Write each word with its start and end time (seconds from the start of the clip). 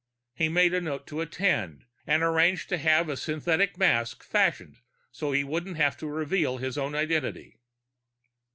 He 0.33 0.49
made 0.49 0.73
a 0.73 0.81
note 0.81 1.05
to 1.05 1.21
attend, 1.21 1.85
and 2.07 2.23
arranged 2.23 2.69
to 2.69 2.79
have 2.79 3.07
a 3.07 3.15
synthetic 3.15 3.77
mask 3.77 4.23
fashioned 4.23 4.79
so 5.11 5.31
he 5.31 5.43
wouldn't 5.43 5.77
have 5.77 5.95
to 5.97 6.07
reveal 6.07 6.57
his 6.57 6.75
own 6.75 6.95
identity. 6.95 7.59